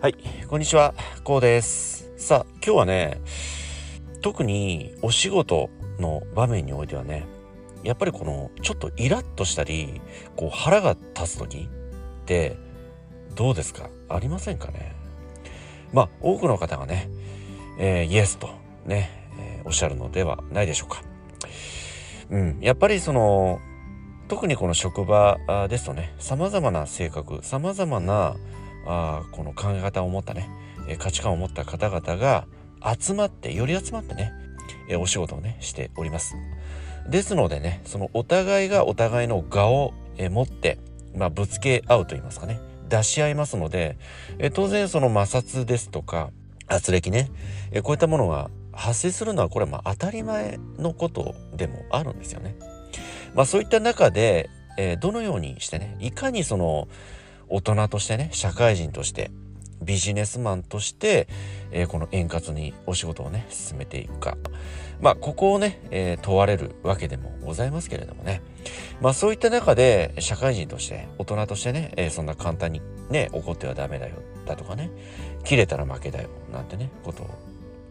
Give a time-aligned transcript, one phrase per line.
[0.00, 0.14] はい、
[0.48, 2.10] こんにちは、こうです。
[2.16, 3.20] さあ、今日はね、
[4.22, 7.26] 特にお仕事の場面においてはね、
[7.82, 10.00] やっぱりこのちょっとイラッとしたり、
[10.36, 11.68] こう腹が立つ時
[12.22, 12.56] って
[13.34, 13.90] どうですか？
[14.08, 14.96] ありませんかね？
[15.92, 17.10] まあ、多くの方がね、
[17.78, 18.48] えーイエスと
[18.86, 21.02] ね、えーおっしゃるのではないでしょうか。
[22.30, 23.60] うん、やっぱりその
[24.28, 25.36] 特にこの職場
[25.68, 28.36] ですとね様々な性格様々な
[28.86, 30.48] あこの考え方を持ったね、
[30.88, 32.46] え価値観を持った方々が
[32.98, 34.32] 集まってより集まってね、
[34.88, 36.36] えお仕事をねしております
[37.08, 40.78] ですのでねそのお互いがお互いの我を、え持って、
[41.14, 43.98] まあ、ぶつけ合うと言いますかね出し合いますので、
[44.38, 46.30] え当然その摩擦ですとか
[46.66, 47.30] 圧力ね、
[47.70, 52.56] えこういったものが発生するのはこれはまあ当たり前のことでもあるんですよね。
[53.34, 56.88] まあそういった中で、えーどのようにしてねいかにその
[57.50, 59.30] 大人としてね社会人として
[59.82, 61.26] ビジネスマンとして、
[61.72, 64.36] えーこの円滑にお仕事をね進めていくか。
[65.00, 68.42] まあここをね、えー問われるわけでもございますけれどもね。
[69.00, 74.90] まあそういった中で社会人として大人としてね、えーそんな簡単にね怒ってはダメだよだとかね
[75.44, 77.30] 切れたら負けだよなんてねことを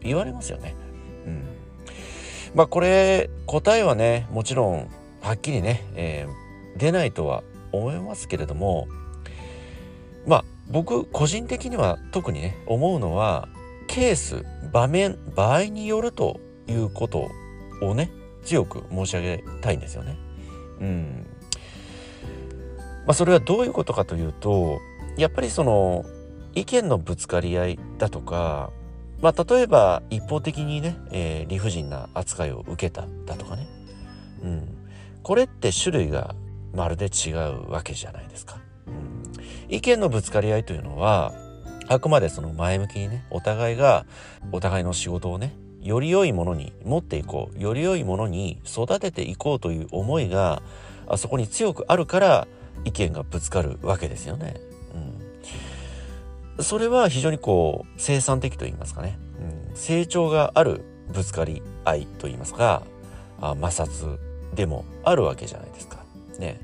[0.01, 0.75] 言われますよね。
[1.25, 1.44] うん、
[2.53, 4.88] まあこれ答えはねもちろん
[5.21, 8.88] はっきりね、えー出ないとは思いますけれども
[10.28, 13.48] まあ僕個人的には特にね思うのは
[13.88, 17.30] ケース場面場合によるということ
[17.81, 18.12] をね
[18.44, 20.17] 強く申し上げたいんですよね。
[20.80, 21.25] うん
[23.06, 24.80] まあ、それはどういうことかというと
[25.17, 26.06] やっぱりその
[26.53, 28.72] 意見のぶつかり合いだとか
[29.22, 33.67] まあ、例えば一方的にね、えー理不尽な扱いを受けただとかね、
[34.44, 34.78] うん、
[35.23, 36.36] これって種類が
[36.73, 38.58] まるで違うわけじゃないですか。
[39.69, 41.33] 意見のぶつかり合いというのは
[41.88, 44.05] あくまでその前向きにねお互いが
[44.52, 50.62] お互いの仕事をねより良いものに持っていこうより良いものに育てていこうという思いが
[51.07, 52.47] あそこに強くあるから
[52.85, 54.56] 意見がぶつかるわけですよね。
[56.57, 59.17] うん、それは非常にこう生産的と言いますかね、
[59.69, 62.84] うん、成長があるぶつかり合いと言いますか
[63.41, 64.17] あ摩擦
[64.53, 66.03] でもあるわけじゃないですか。
[66.38, 66.59] ね、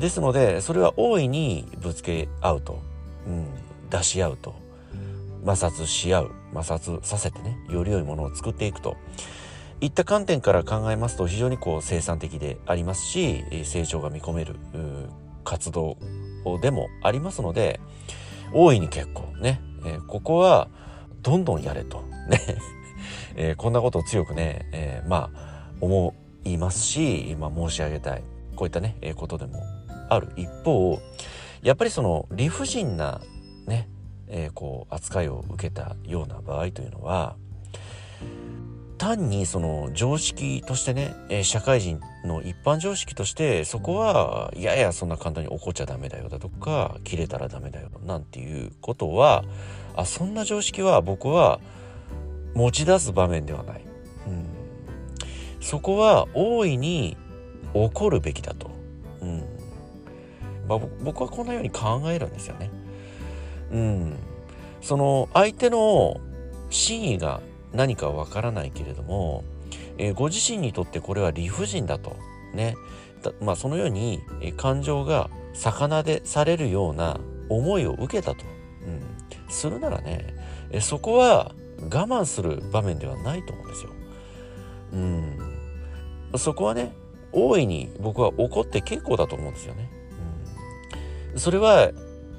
[0.00, 2.82] ですのでそれは大いにぶつけ合うと、
[3.26, 3.46] うん、
[3.90, 4.54] 出し合うと。
[5.46, 6.30] 摩擦し合う。
[6.54, 7.58] 摩擦させてね。
[7.68, 8.96] より良いものを作っていくと。
[9.80, 14.56] いった観点から考えますと非常にこう生産的でありますし成長が見込める
[15.44, 15.98] 活動
[16.62, 17.80] でもありますので
[18.54, 20.68] 大いに結構ね、えーここは
[21.22, 22.02] どんどんやれと。
[22.28, 22.40] ね、
[23.36, 28.22] えーこんなことを強くね、えーまあ思いますし今申し上げたい。
[28.56, 29.60] こういったね、えことでも
[30.08, 31.00] ある一方
[31.62, 33.20] やっぱりその理不尽な
[33.66, 33.88] ね、
[34.28, 37.36] えーこう扱いを受けたような場合というのは
[38.98, 49.44] 単にその常識としてね、えー社会人の一般常識としてそこはいやいやそんな簡単に怒っちゃダメだよだとか切れたらダメだよなんていうことは
[49.96, 51.60] あそんな常識は僕は
[52.54, 53.84] 持ち出す場面ではない、
[54.26, 54.46] うん、
[55.60, 57.16] そこは大いに
[57.74, 58.70] 怒るべきだと、
[59.20, 59.53] うん。
[60.68, 62.70] まあ、僕はこんなように考えるんですよね。
[63.72, 64.16] うん、
[64.80, 66.20] その相手の
[66.70, 67.40] 真意が
[67.72, 69.44] 何かわからないけれども、
[69.98, 72.16] えーご自身にとってこれは理不尽だと
[72.52, 72.76] ね
[73.40, 78.44] まあそのように、えー感情が魚でされるような思いを受けたと、
[78.86, 80.34] うん、するならね、
[80.70, 83.90] えーそこは我慢する場面ではないと思うんですよ。
[84.92, 85.38] うん、
[86.38, 86.92] そこはね
[87.32, 89.90] 大いに僕は怒って結構だと思うんですよね。
[91.36, 91.90] それは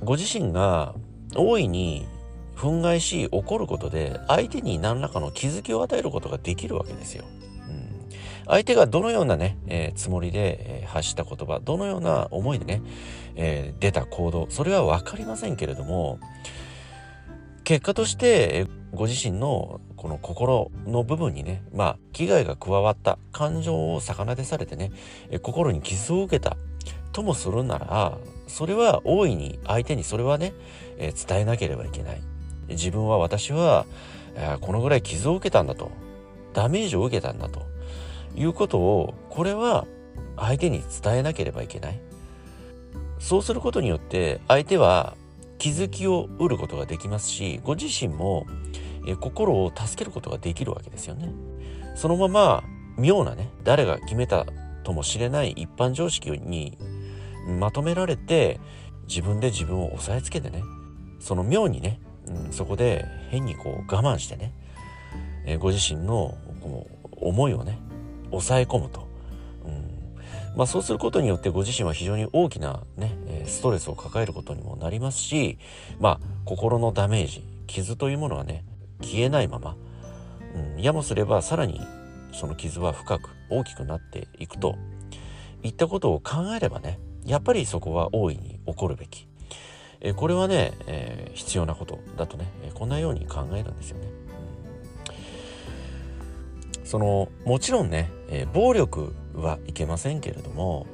[0.03, 0.95] ご自身が
[1.35, 2.07] 大いに
[2.55, 7.25] 憤慨し怒ることで相手に何らかの気づきを与えることができるわけですよ。
[7.67, 8.05] うん、
[8.47, 12.81] 相手がどのようなね、えーつもりで、えー発した言葉どのような思いでね、
[13.35, 16.19] えー出た行動それは分かりませんけれども
[17.65, 24.91] 結果としてご自身のこの心の部分にねまあ危害が加わった感情を逆なでされてね
[25.41, 26.55] 心に傷を受けた
[27.11, 30.53] ともするならそれは大いに相手にそれはね、
[30.97, 32.21] えー伝えなければいけない。
[32.69, 33.85] 自分は私は、
[34.35, 35.91] えーこのぐらい傷を受けたんだと。
[36.53, 37.63] ダメージを受けたんだと。
[38.35, 39.85] いうことをこれは
[40.37, 41.99] 相手に伝えなければいけない。
[43.19, 45.15] そうすることによって相手は
[45.57, 48.45] 気づきを得ることができますしご自身も
[49.07, 51.31] えー心を助けることができるわけですよね。
[51.95, 52.63] そのまま
[52.97, 54.45] 妙なね誰が決めた
[54.83, 56.77] ともしれない一般常識に
[57.45, 58.59] まとめられて
[59.07, 60.63] 自分で自分を押さえつけてね
[61.19, 64.53] その妙にねうん、そこで変にこう我慢してね、
[65.45, 67.79] えー、ご自身のこう思いをね
[68.31, 69.07] 抑え込むと、
[69.65, 70.55] うん。
[70.55, 75.57] まあ、そうすることによってご自身は非常に大きなねストレスを抱えることにもなりますし
[75.99, 78.63] まあ心のダメージ傷というものはね
[79.01, 79.75] 消えないまま、
[80.75, 81.81] うん、やもすればさらに
[82.31, 84.75] その傷は深く大きくなっていくと。
[85.63, 89.27] いったことを考えればねやっぱりそこは大いに起こるべき、
[90.01, 94.07] えこれはね、えー、必要なことだとね、えこんなように考えるんですよね。
[96.83, 100.85] そのもちろんね、え暴力はいけませんけれども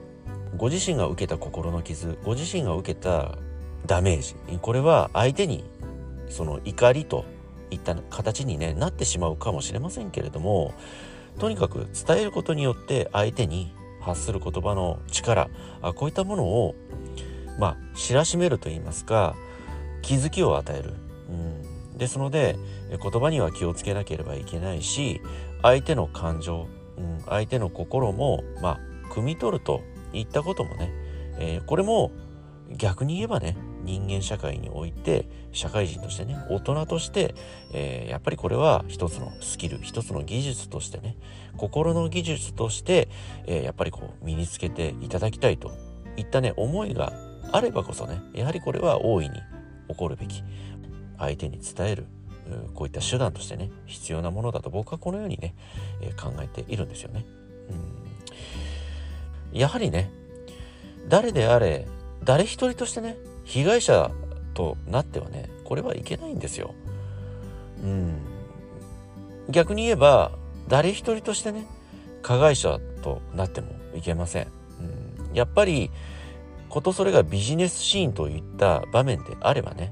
[0.58, 3.38] ご自身が受けた心の傷ご自身が受けた
[3.86, 5.64] ダメージこれは相手に
[6.30, 7.26] その怒りと
[7.72, 10.74] いった形に、ね、なってしまうかもしれませんけれども
[11.40, 15.50] とにかく伝えることによって相手に発する言葉の力。
[15.82, 16.76] あこういったものを
[17.60, 19.36] まあ知らしめると言いますか
[20.02, 20.94] 気づきを与える、
[21.30, 22.58] うん、ですので
[22.90, 25.22] 言葉には気をつけなければいけないし
[25.62, 26.68] 相手の感情、
[26.98, 28.80] うん、相手の心もまあ
[29.14, 29.82] 汲み取ると
[30.14, 30.92] いったこともね、
[31.38, 32.12] えー、これも
[32.72, 37.36] 逆に言えばね人間社会において社会人としてね大人として、
[37.74, 41.18] えー、やっぱりこれは一つのスキル一つの技術としてね
[41.58, 43.10] 心の技術として、
[43.46, 45.72] えー、やっぱりこう身につけていただきたいと
[46.18, 47.14] いったね思いが
[47.52, 49.36] あればこそねやはりこれは大いに
[49.90, 50.44] 起こるべき
[51.18, 52.06] 相手に伝える
[52.74, 55.56] こういった手段としてね必要なものだと僕はこのようにね、
[56.02, 57.26] えー、考えているんですよね。
[57.70, 58.02] うん
[59.54, 60.12] やはりね
[61.08, 61.88] 誰であれ
[62.24, 63.18] 誰一人としてね
[63.52, 64.12] 被害者
[64.54, 66.74] となってはねこれはいけないんですよ。
[67.84, 68.22] うん、
[69.50, 70.32] 逆に言えば
[70.70, 71.66] 誰一人としてね
[72.22, 74.48] 加害者となってもいけません。
[75.28, 75.92] うん、やっぱり
[76.70, 79.92] ことそれがビジネスシーンといった場面であればね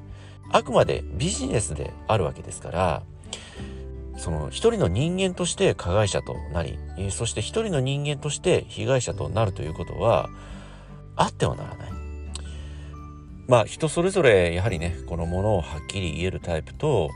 [0.54, 3.04] あくまでビジネスであるわけですから
[4.16, 6.80] その一人の人間として加害者となり
[7.12, 10.30] そして一人の人間として被害者となるということは
[11.18, 11.89] あってはならない。
[13.50, 17.10] まあ人それぞれやはりねこのものをはっきり言えるタイプと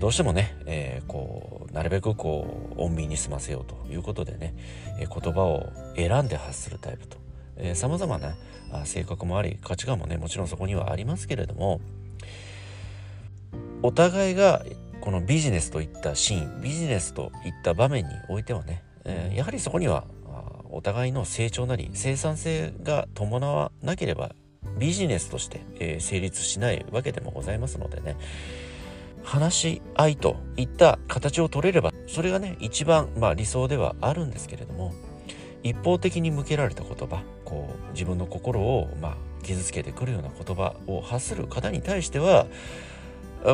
[0.00, 4.54] どうしてもね、えー、こうなるべくこう穏便に済ませようということでね、
[4.98, 7.18] え、言葉を選んで発するタイプと。
[7.74, 8.34] さまざまな
[8.84, 11.80] 性格もあり価値観もねもちろんそこにはありますけれども
[13.82, 14.64] お互いが
[15.02, 20.04] このビジネスといったシーンビジネスといった場面においてはね、えー、やはりそこには
[20.70, 24.34] お互いの成長なり生産性が伴わなければ
[24.78, 28.16] ビジネスとして、成立しないわけでもございますのでね。
[29.22, 34.94] 話し合いといった形を取れればそれがね一番、まあ、理想ではあるんですけれども
[35.62, 42.46] 一方的に向けられた言葉こう自分の心を、まあ、傷つけてくるような言葉を発する方に対しては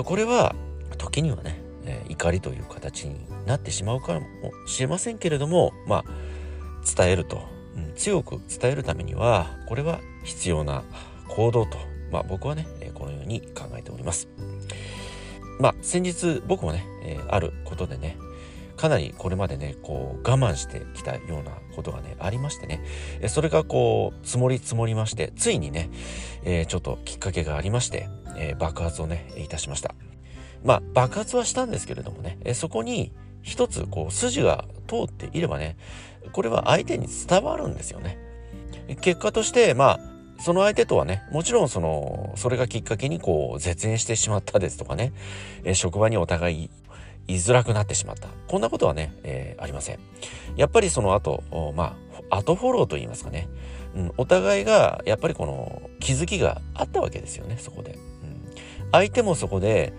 [0.05, 0.55] これは
[0.99, 1.61] 時にはね、
[2.08, 4.26] 怒りという形になってしまうかも
[4.67, 6.05] しれませんけれどもまあ
[6.97, 7.43] 伝えると、
[7.76, 10.82] うん、強く伝えるためにはこれは必要な
[11.28, 11.78] 行動と、
[12.12, 14.28] まあ、僕はねこのように考えております。
[15.58, 16.84] まあ先日僕もね、
[17.28, 18.19] あることでね
[18.76, 22.82] かなりこれまでねこう我慢してきたようなことがねありましてね
[23.28, 25.88] それがこう積もり積もりましてついにね、
[26.44, 29.94] え、ちょっときっかけがありまして、え、爆発をねいたしました
[30.62, 33.12] まあ爆発はしたんですけれどもね、えそこに
[33.43, 35.77] 一つこう筋が通っていればね
[36.32, 38.19] これは相手に伝わるんですよね
[39.00, 45.12] 結果としてまあその相手とはね、もちろんその、それがきっかけにこう、絶縁してしまったですとかね、
[45.64, 46.70] え、職場にお互い
[47.28, 48.28] 居づらくなってしまった。
[48.48, 49.98] こんなことはね、えー、ありません。
[50.56, 51.43] やっぱりその後、
[51.74, 51.96] ま
[52.31, 53.48] あ、後フォローと言いますかね、
[53.94, 57.93] うん、お互いがやっぱりこの気づきがあったわけですよね、そこで。
[57.93, 58.44] うん、
[58.93, 59.93] 相手もそこで、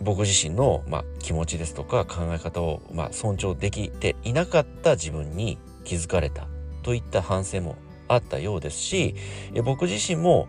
[0.00, 6.46] 僕自身の、まあ、気持ちですとか考え方を、まあ、尊重できていなかった自分に気づかれた
[6.82, 7.76] といった反省も
[8.12, 9.14] あったようですし
[9.64, 10.48] 僕自身も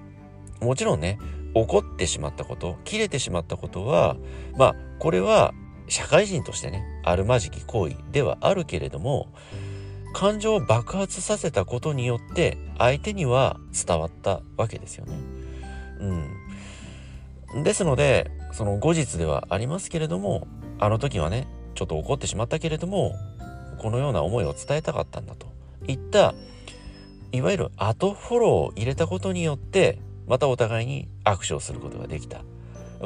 [0.61, 1.19] もちろんね
[1.53, 4.17] 怒ってしまったこと切れてしまったことは
[4.57, 5.53] まあこれは
[5.87, 9.33] 社会人としてねあるまじき行為ではあるけれども
[10.13, 15.17] 感情を爆発させたことによって相手には伝わったわけですよね。
[17.53, 20.47] うん、ですのでその後日ではありますけれども
[20.79, 23.15] あの時はねちょっと怒ってしまったけれども
[23.77, 25.47] このような思いを伝えたかったんだと
[25.87, 26.33] いった
[27.31, 32.43] いわゆる後フォローを入れたことによってまたお互いに握手をすることができた。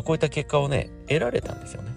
[0.03, 1.91] こういった結果をね得られたんですよね。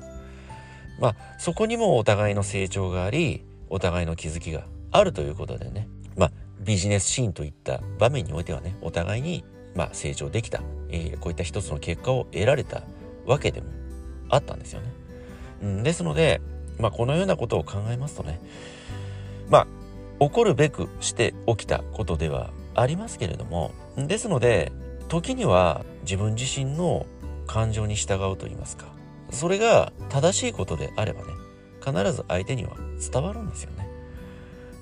[1.01, 5.89] まあそこにもお互いの成長がありお互いの気づきがあるということでね。
[6.17, 9.45] まあビジネスシーンといった場面においてはねお互いに
[9.75, 12.83] まあ成長できた、えー、こういった一つの結果を得られた
[13.27, 13.69] わけでも
[14.29, 14.93] あったんですよね。
[15.63, 16.41] うん、ですので、
[16.79, 18.41] まあ、このようなことを考えますとね。
[19.49, 19.67] まあ
[20.21, 24.73] 起こるべくして起きたことではありますけれどもですので
[25.09, 27.07] 時には自分自身の
[27.47, 28.87] 感情に従うと言いますか
[29.31, 31.33] それが正しいことであればね
[31.85, 32.77] 必ず相手には
[33.13, 33.89] 伝わるんですよね。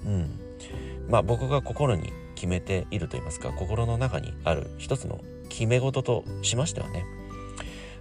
[0.07, 0.41] うん。
[1.09, 7.05] まあ僕が心に決めていると言いますか心の中にある一つの決め事としましてはね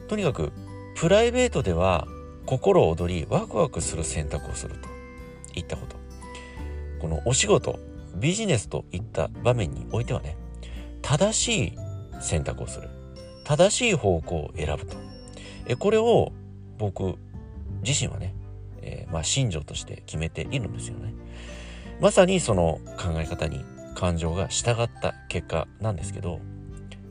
[0.08, 0.52] とにかく
[0.96, 2.08] プライベートでは
[2.46, 4.90] 心躍りワクワクする選択をすると
[5.60, 5.96] いったこと
[7.00, 7.80] このお仕事
[8.16, 10.38] ビジネスといった場面においてはね
[11.02, 11.74] 正しい
[12.22, 12.90] 選択をする。
[13.44, 14.98] 正しい方向を選ぶと。
[15.68, 16.32] えこれを
[16.78, 17.16] 僕
[17.84, 18.34] 自身はね、
[18.82, 21.14] えー、まあ信条として決めているんですよね。
[22.02, 23.64] まさにその考え方に
[23.96, 26.42] 感情が従った結果なんですけど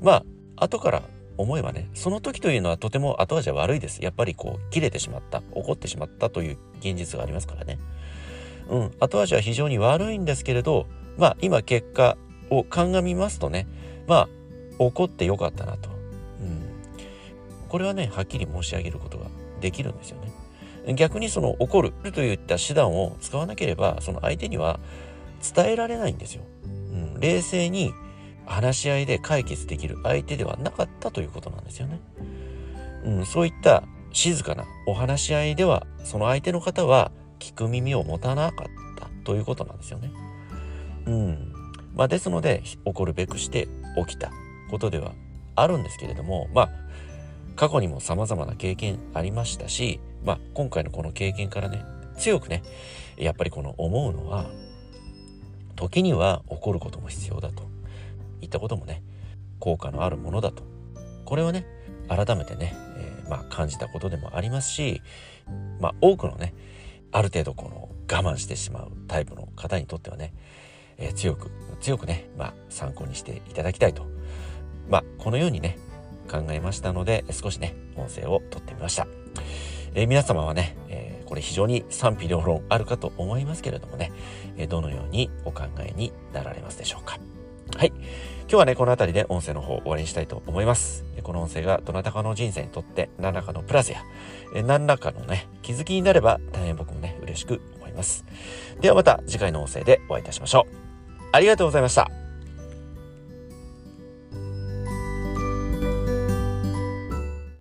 [0.03, 0.25] ま
[0.57, 1.03] あ後から
[1.39, 4.03] 思えばねその時というのはとても後味は悪いです。
[4.03, 7.79] やっぱりこう切れてしまった怒ってしまったという現実がありますからね。
[8.69, 8.93] うん。
[9.01, 12.17] 後味は非常に悪いんですけれどまあ今結果
[12.51, 13.67] を鑑みますとね
[14.07, 14.29] まあ
[14.79, 15.89] 怒ってよかったなと、
[16.41, 19.27] うん、これはねはっきり申し上げることが
[19.61, 20.33] できるんですよね。
[20.95, 24.81] 逆にその怒るといった手段を使わなければその相手には
[25.55, 26.69] 伝えられないんですよ、う
[27.17, 27.95] ん、冷静に
[28.45, 32.01] 話し合いで解決できる相手ではなかったということなんですよね。
[33.05, 37.11] うん、そういった静かなお話し合いではその相手の方は
[37.45, 38.67] 聞く耳を持たなかっ
[38.99, 40.11] たということなんですよね。
[41.07, 41.53] うん。
[41.95, 44.33] まあですので起こるべくして起きた
[44.71, 45.13] ことでは
[45.55, 46.71] あるんですけれどもまあ
[47.55, 51.85] 過去にも様々な経験ありましたしまあ今回のこの経験からね
[52.17, 52.63] 強くね
[53.17, 54.47] やっぱりこの思うのは
[55.77, 57.69] 時には起こることも必要だと
[58.41, 59.03] いったこともね
[59.61, 60.65] 効果のあるものだと
[61.25, 61.65] これはね
[62.09, 65.01] 改めてね、えー、まあ、感じたことでもありますし、
[65.81, 66.55] まあ、多くのね
[67.15, 70.35] ある程度この我慢してしまうタイプの方にとってはね、
[70.99, 74.07] えー、強く強くね、まあ、参考にしていただきたいと、
[74.91, 75.79] まあ、このようにね
[76.29, 79.07] 考えましたので少しね音声をとってみました、
[79.95, 84.11] えー、皆様はね、えこれ非常に賛否両論あるかと思いますけれどもね、
[84.57, 87.19] えどのようにお考えになられますでしょうか。
[87.77, 87.93] はい。
[88.43, 91.05] 今日はね、この辺りで音声の方終わりにしたいと思います。
[91.23, 94.05] この音声がどなたかの人生にとって何らかのプラスや、
[94.65, 98.25] 何らかのね、気づきになれば大変僕もね、嬉しく思います。
[98.81, 100.75] ではまた次回の音声でお会いいたしましょう。
[101.33, 102.24] ありがとうございました。